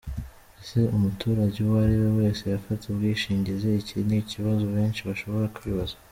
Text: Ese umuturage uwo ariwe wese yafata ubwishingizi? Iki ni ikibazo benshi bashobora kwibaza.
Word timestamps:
Ese 0.61 0.79
umuturage 0.95 1.57
uwo 1.61 1.75
ariwe 1.83 2.09
wese 2.19 2.41
yafata 2.53 2.83
ubwishingizi? 2.87 3.67
Iki 3.81 3.97
ni 4.07 4.17
ikibazo 4.23 4.63
benshi 4.75 5.01
bashobora 5.09 5.53
kwibaza. 5.57 5.95